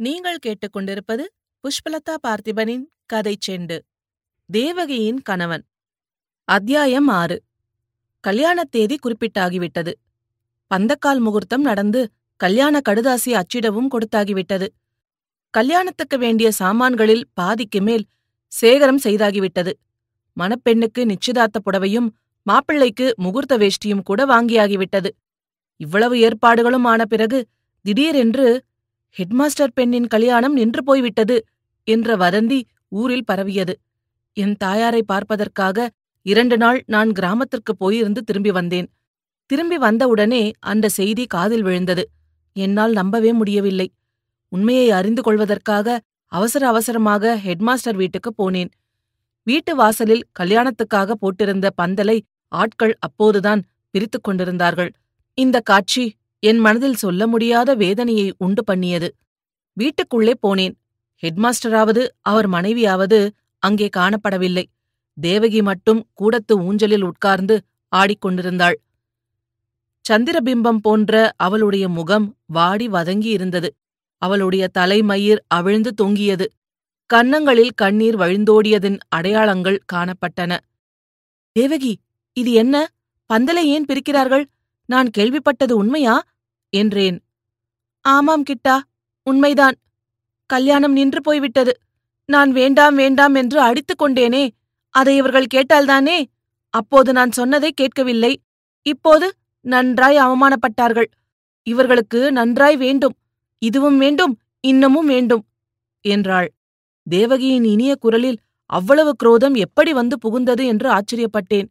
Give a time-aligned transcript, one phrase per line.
[0.00, 1.22] நீங்கள் கேட்டுக்கொண்டிருப்பது
[1.60, 3.78] புஷ்பலதா பார்த்திபனின் கதை செண்டு.
[4.46, 5.64] தேவகியின் கணவன்.
[6.44, 7.42] அத்தியாயம் ஆறு.
[8.20, 9.92] கல்யாணத் தேதி குறிப்பிட்டாகிவிட்டது.
[10.66, 14.66] பந்தக்கால் முகூர்த்தம் நடந்து கல்யாண கடுதாசி அச்சிடவும் கொடுத்தாகிவிட்டது.
[15.50, 18.06] கல்யாணத்துக்கு வேண்டிய சாமான்களில் பாதிக்கு மேல்
[18.46, 19.72] சேகரம் செய்தாகிவிட்டது.
[20.40, 22.08] மணப்பெண்ணுக்கு நிச்சயதார்த்த புடவையும்
[22.42, 25.08] மாப்பிள்ளைக்கு முகூர்த்த வேஷ்டியும் கூட வாங்கியாகிவிட்டது.
[25.76, 27.46] இவ்வளவு ஏற்பாடுகளும் ஆன பிறகு
[27.82, 28.68] திடீரென்று
[29.18, 31.44] ஹெட்மாஸ்டர் பெண்ணின் கல்யாணம் நின்று போய்விட்டது
[31.84, 33.74] என்ற வதந்தி ஊரில் பரவியது.
[34.32, 35.88] என் தாயாரை பார்ப்பதற்காக
[36.22, 38.88] இரண்டு நாள் நான் கிராமத்திற்கு போயிருந்து திரும்பி வந்தேன்.
[39.46, 42.04] திரும்பி வந்தவுடனே அந்த செய்தி காதில் விழுந்தது.
[42.52, 43.92] என்னால் நம்பவே முடியவில்லை.
[44.48, 48.70] உண்மையை அறிந்து கொள்வதற்காக அவசர அவசரமாக ஹெட்மாஸ்டர் வீட்டுக்கு போனேன்.
[49.42, 54.90] வீட்டு வாசலில் கல்யாணத்துக்காக போட்டிருந்த பந்தலை ஆட்கள் அப்போதுதான் பிரித்துக் கொண்டிருந்தார்கள்.
[55.34, 56.04] இந்த காட்சி
[56.42, 59.16] என் மனதில் சொல்ல முடியாத வேதனையை உண்டு பண்ணியது.
[59.72, 60.74] வீட்டுக்குள்ளே போனேன்.
[61.22, 64.64] ஹெட்மாஸ்டராவது அவர் மனைவியாவது அங்கே காணப்படவில்லை.
[65.18, 67.60] தேவகி மட்டும் கூடத்து ஊஞ்சலில் உட்கார்ந்து
[67.96, 68.74] ஆடிக்கொண்டிருந்தாள்.
[70.10, 73.74] சந்திரபிம்பம் போன்ற அவளுடைய முகம் வாடி வதங்கி இருந்தது
[74.18, 76.46] அவளுடைய தலைமயிர் அவிழ்ந்து தொங்கியது.
[77.06, 80.58] கன்னங்களில் கண்ணீர் வழிந்தோடியதின் அடையாளங்கள் காணப்பட்டன.
[81.52, 81.98] தேவகி
[82.32, 82.88] இது என்ன?
[83.30, 84.44] பந்தலை ஏன் பிரிக்கிறார்கள்?
[84.88, 86.22] நான் கேள்விப்பட்டது உண்மையா?
[86.70, 87.18] என்றேன்.
[88.00, 88.80] ஆமாம் கிட்டா
[89.22, 89.74] உண்மைதான்.
[90.46, 91.80] கல்யாணம் நின்று போய்விட்டது.
[92.24, 94.48] நான் வேண்டாம் வேண்டாம் என்று அடித்துக் கொண்டேனே.
[94.90, 96.24] அதை இவர்கள் கேட்டால்தானே?
[96.70, 98.42] அப்போது நான் சொன்னதை கேட்கவில்லை.
[98.82, 101.10] இப்போது நன்றாய் அவமானப்பட்டார்கள்.
[101.62, 103.16] இவர்களுக்கு நன்றாய் வேண்டும்.
[103.58, 105.44] இதுவும் வேண்டும் இன்னமும் வேண்டும்
[106.00, 106.52] என்றாள்.
[107.02, 111.68] தேவகியின் இனிய குரலில் அவ்வளவு குரோதம் எப்படி வந்து புகுந்தது என்று ஆச்சரியப்பட்டேன்.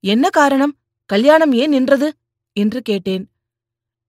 [0.00, 0.76] என்ன காரணம்?
[1.06, 2.12] கல்யாணம் ஏன் நின்றது?
[2.52, 3.31] என்று கேட்டேன்.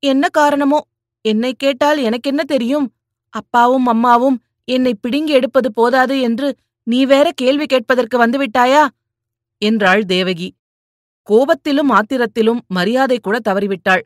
[0.04, 0.80] என்ன காரணமோ?
[1.22, 2.88] என்னை கேட்டால் எனக்கென்ன தெரியும்?
[3.30, 8.88] அப்பாவும் அம்மாவும் என்னை பிடுங்கி எடுப்பது போதாது என்று நீ வேற கேள்வி கேட்பதற்கு வந்துவிட்டாயா?
[9.58, 10.50] என்றாள் தேவகி.
[11.30, 14.04] கோபத்திலும் ஆத்திரத்திலும் மரியாதை கூட தவறிவிட்டாள்.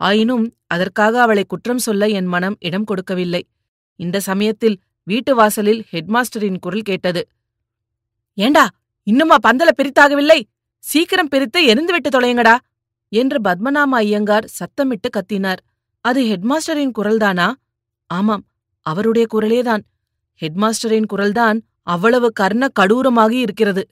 [0.00, 3.42] ஆயினும் அதற்காக அவளை குற்றம் சொல்ல என் மனம் இடம் கொடுக்கவில்லை.
[4.00, 7.28] இந்த சமயத்தில் வீட்டு வாசலில் ஹெட்மாஸ்டரின் குரல் கேட்டது.
[8.38, 8.68] ஏண்டா
[9.02, 10.40] இன்னுமா பந்தல பிரித்தாகவில்லை?
[10.78, 12.56] சீக்கிரம் பிரித்து எரிந்துவிட்டு தொலையுங்கடா
[13.14, 15.60] என்று பத்மநாம ஐயங்கார் சத்தமிட்டு கத்தினார்.
[16.04, 17.48] அது ஹெட்மாஸ்டரின் குரல்தானா?
[18.10, 18.44] ஆமாம்
[18.86, 19.82] அவருடைய குரலேதான்.
[20.40, 23.82] ஹெட்மாஸ்டரின் குரல்தான் அவ்வளவு கர்ண கடூரமாகி இருக்கிறது.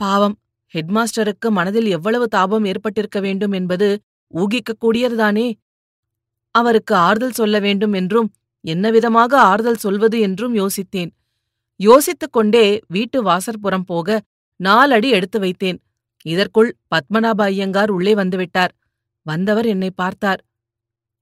[0.00, 0.36] பாவம்
[0.74, 3.88] ஹெட்மாஸ்டருக்கு மனதில் எவ்வளவு தாபம் ஏற்பட்டிருக்க வேண்டும் என்பது
[4.34, 5.46] ஊகிக்கக்கூடியதுதானே?
[6.54, 8.28] அவருக்கு ஆறுதல் சொல்ல வேண்டும் என்றும்
[8.64, 11.12] என்னவிதமாக ஆறுதல் சொல்வது என்றும் யோசித்தேன்.
[11.80, 14.20] யோசித்துக் கொண்டே வீட்டு வாசற்புறம் போக
[14.60, 15.78] நாலடி எடுத்து வைத்தேன்.
[16.26, 18.72] இதற்குள் பத்மநாப ஐயங்கார் உள்ளே வந்துவிட்டார்.
[19.26, 20.40] வந்தவர் என்னை பார்த்தார்.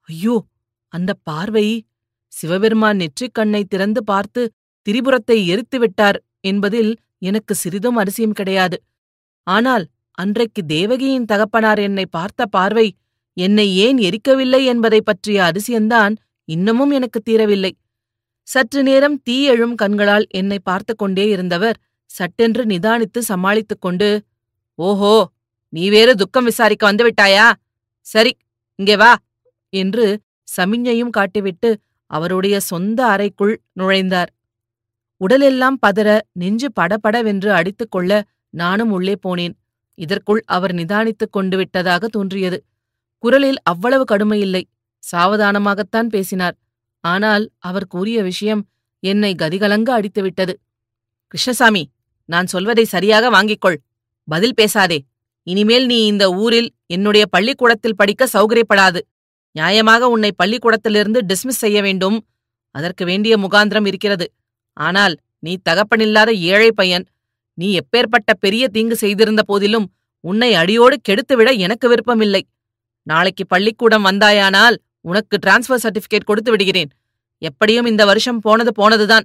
[0.08, 0.36] ஐயோ
[0.92, 1.66] அந்த பார்வை!
[2.32, 4.42] சிவபெருமான் நெற்றிக் கண்ணை திறந்து பார்த்து
[4.86, 6.92] திரிபுரத்தை எரித்து விட்டார் என்பதில்
[7.22, 8.76] எனக்கு சிறிதும் அரிசியம் கிடையாது.
[9.46, 9.84] ஆனால்
[10.18, 12.86] அன்றைக்கு தேவகியின் தகப்பனார் என்னை பார்த்த பார்வை
[13.36, 16.14] என்னை ஏன் எரிக்கவில்லை என்பதை பற்றிய அதிசயந்தான்
[16.48, 17.72] இன்னமும் எனக்கு தீரவில்லை.
[18.48, 21.76] சற்று நேரம் தீ எழும் கண்களால் என்னை பார்த்து கொண்டே இருந்தவர்
[22.10, 24.08] சட்டென்று நிதானித்து சமாளித்துக் கொண்டு
[24.78, 25.14] ஓஹோ
[25.68, 27.46] நீ வேறு துக்கம் விசாரிக்க வந்துவிட்டாயா?
[28.00, 28.32] சரி
[28.78, 29.12] இங்கே வா
[29.72, 30.06] என்று
[30.56, 31.70] சமிஞ்ஞையும் காட்டிவிட்டு
[32.06, 34.30] அவருடைய சொந்த அறைக்குள் நுழைந்தார்.
[35.16, 38.10] உடலெல்லாம் பதற நெஞ்சு படபடவென்று அடித்துக் கொள்ள
[38.50, 39.54] நானும் உள்ளே போனேன்.
[39.98, 42.58] இதற்குள் அவர் நிதானித்துக் கொண்டு விட்டதாக தோன்றியது.
[43.18, 44.62] குரலில் அவ்வளவு கடுமையில்லை.
[45.12, 46.56] சாவதானமாகத்தான் பேசினார்.
[47.04, 48.62] ஆனால் அவர் கூறிய விஷயம்
[49.02, 50.54] என்னை கதிகலங்க அடித்துவிட்டது.
[51.26, 51.82] கிருஷ்ணசாமி
[52.28, 53.78] நான் சொல்வதை சரியாக வாங்கிக்கொள்.
[54.24, 55.04] பதில் பேசாதே.
[55.42, 59.00] இனிமேல் நீ இந்த ஊரில் என்னுடைய பள்ளிக்கூடத்தில் படிக்க சௌகரியப்படாது.
[59.58, 62.26] நியாயமாக உன்னை பள்ளிக்கூடத்திலிருந்து டிஸ்மிஸ் செய்ய வேண்டும்.
[62.70, 64.32] அதற்கு வேண்டிய முகாந்திரம் இருக்கிறது.
[64.72, 67.06] ஆனால் நீ தகப்பனில்லாத ஏழை பையன்.
[67.54, 72.46] நீ எப்பேற்பட்ட பெரிய தீங்கு செய்திருந்த போதிலும் உன்னை அடியோடு கெடுத்துவிட எனக்கு விருப்பமில்லை.
[73.02, 76.90] நாளைக்கு பள்ளிக்கூடம் வந்தாயானால் உனக்கு டிரான்ஸ்ஃபர் சர்டிபிகேட் கொடுத்து விடுகிறேன்.
[77.38, 79.24] எப்படியும் இந்த வருஷம் போனது போனதுதான்.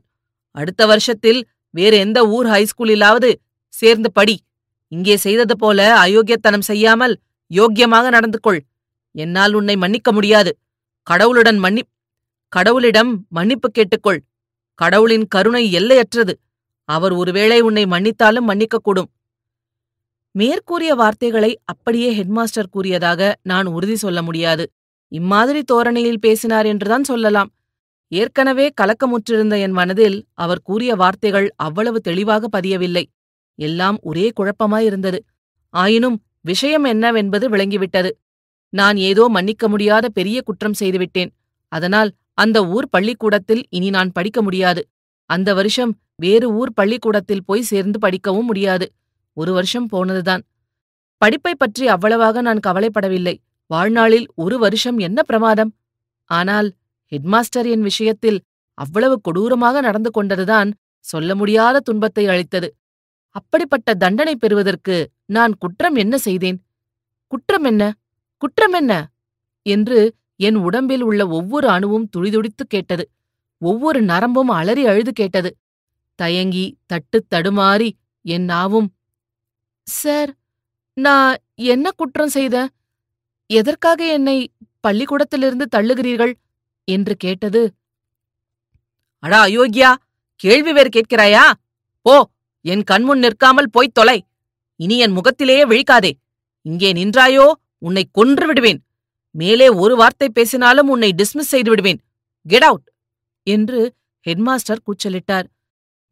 [0.51, 3.33] அடுத்த வருஷத்தில் வேறு எந்த ஊர் ஹைஸ்கூலிலாவது
[3.69, 4.36] சேர்ந்து படி.
[4.88, 7.19] இங்கே செய்தது போல அயோக்கியத்தனம் செய்யாமல்
[7.51, 8.60] யோக்கியமாக நடந்து கொள்.
[9.12, 10.51] என்னால் உன்னை மன்னிக்க முடியாது.
[11.04, 11.84] கடவுளுடன் மன்னி
[12.54, 14.19] கடவுளிடம் மன்னிப்பு கேட்டுக்கொள்.
[14.74, 16.34] கடவுளின் கருணை எல்லையற்றது.
[16.89, 19.10] அவர் ஒருவேளை உன்னை மன்னித்தாலும் மன்னிக்கக்கூடும்.
[20.31, 24.66] மேற்கூறிய வார்த்தைகளை அப்படியே ஹெட்மாஸ்டர் கூறியதாக நான் உறுதி சொல்ல முடியாது.
[25.12, 27.50] இம்மாதிரி தோரணையில் பேசினார் என்றுதான் சொல்லலாம்.
[28.12, 33.06] ஏற்கனவே கலக்கமுற்றிருந்த என் மனதில் அவர் கூறிய வார்த்தைகள் அவ்வளவு தெளிவாக பதியவில்லை.
[33.59, 35.19] எல்லாம் ஒரே குழப்பமாயிருந்தது.
[35.74, 38.12] ஆயினும் விஷயம் என்னவென்பது விளங்கிவிட்டது.
[38.69, 41.31] நான் ஏதோ மன்னிக்க முடியாத பெரிய குற்றம் செய்துவிட்டேன்.
[41.71, 44.81] அதனால் அந்த ஊர் பள்ளிக்கூடத்தில் இனி நான் படிக்க முடியாது.
[45.30, 48.86] அந்த வருஷம் வேறு ஊர் பள்ளிக்கூடத்தில் போய் சேர்ந்து படிக்கவும் முடியாது.
[49.33, 50.44] ஒரு வருஷம் போனதுதான்.
[51.21, 53.36] படிப்பை பற்றி அவ்வளவாக நான் கவலைப்படவில்லை.
[53.69, 55.71] வாழ்நாளில் ஒரு வருஷம் என்ன பிரமாதம்?
[56.30, 56.68] ஆனால்
[57.12, 58.39] ஹெட்மாஸ்டர் என் விஷயத்தில்
[58.77, 60.69] அவ்வளவு கொடூரமாக நடந்து கொண்டதுதான்
[61.06, 62.69] சொல்ல முடியாத துன்பத்தை அளித்தது.
[63.38, 64.95] அப்படிப்பட்ட தண்டனை பெறுவதற்கு
[65.25, 66.57] நான் குற்றம் என்ன செய்தேன்?
[67.28, 67.84] குற்றம் என்ன?
[68.38, 68.94] குற்றம் என்ன?
[69.66, 70.00] என்று
[70.39, 73.06] என் உடம்பில் உள்ள ஒவ்வொரு அணுவும் துடிதுடித்து கேட்டது.
[73.62, 75.50] ஒவ்வொரு நரம்பும் அலறி அழுது கேட்டது.
[76.19, 77.89] தயங்கி தட்டுத் தடுமாறி
[78.25, 78.88] என் நாவும்
[79.88, 80.31] சார்
[80.98, 81.36] நான்
[81.69, 82.56] என்ன குற்றம் செய்த?
[83.50, 84.38] எதற்காக என்னை
[84.80, 86.33] பள்ளிக்கூடத்திலிருந்து தள்ளுகிறீர்கள்?
[86.88, 87.62] என்று கேட்டது.
[89.24, 89.92] அடா அயோக்கியா!
[90.40, 91.45] கேள்வி வேறு கேட்கிறாயா?
[92.06, 92.16] போ!
[92.72, 94.18] என் கண்முன் நிற்காமல் போய்த் தொலை.
[94.80, 96.12] இனி என் முகத்திலேயே விழிக்காதே.
[96.66, 97.46] இங்கே நின்றாயோ?
[97.78, 98.80] உன்னை கொன்று விடுவேன்.
[99.36, 102.00] மேலே ஒரு வார்த்தை பேசினாலும் உன்னை டிஸ்மிஸ் செய்து விடுவேன்.
[102.46, 102.88] கெட் அவுட்
[103.48, 103.80] என்று
[104.25, 105.48] ஹெட்மாஸ்டர் கூச்சலிட்டார்.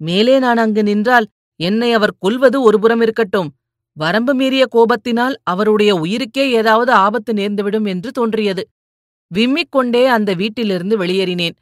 [0.02, 1.28] மேலே நான் அங்கு நின்றால்
[1.60, 3.50] என்னை அவர் கொல்வது ஒருபுறம் இருக்கட்டும்.
[3.98, 8.64] வரம்பு மீறிய கோபத்தினால் அவருடைய உயிருக்கே ஏதாவது ஆபத்து நேர்ந்துவிடும் என்று தோன்றியது.
[9.32, 11.56] விம்மிக் கொண்டே அந்த வீட்டிலிருந்து வெளியேறினேன்.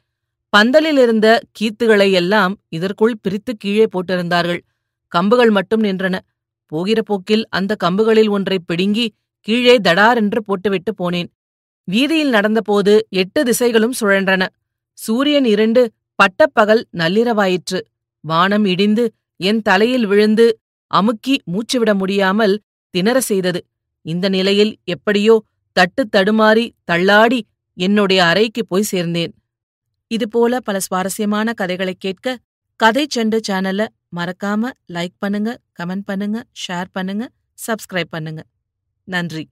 [0.52, 1.26] பந்தலில் இருந்த
[1.58, 4.62] கீத்துகளை எல்லாம் இதற்குள் பிரித்து கீழே போட்டிருந்தார்கள்.
[5.12, 6.18] கம்புகள் மட்டும் நின்றன.
[6.72, 9.06] போகிற போக்கில் அந்த கம்புகளில் ஒன்றை பிடுங்கி
[9.40, 11.28] கீழே தடாரென்று போட்டுவிட்டு போனேன்.
[11.88, 14.42] வீதியில் நடந்தபோது எட்டு திசைகளும் சுழன்றன.
[14.98, 15.82] சூரியன் இரண்டு
[16.14, 17.80] பட்டப்பகல் நள்ளிரவாயிற்று.
[18.24, 19.04] வானம் இடிந்து
[19.36, 20.46] என் தலையில் விழுந்து
[20.90, 22.54] அமுக்கி மூச்சுவிட முடியாமல்
[22.94, 23.60] திணற செய்தது.
[24.06, 25.34] இந்த நிலையில் எப்படியோ
[25.76, 27.40] தட்டு தடுமாறி தள்ளாடி
[27.76, 29.32] என்னுடைய அறைக்கு போய் சேர்ந்தேன்.
[30.10, 32.36] இதுபோல பல சுவாரஸ்யமான கதைகளை கேட்க
[32.80, 33.86] கதை செண்டு சேனலை
[34.16, 35.50] மறக்காம லைக் பண்ணுங்க
[35.80, 37.24] கமெண்ட் பண்ணுங்க ஷேர் பண்ணுங்க
[37.66, 38.42] சப்ஸ்கிரைப் பண்ணுங்க.
[39.08, 39.44] நன்றி.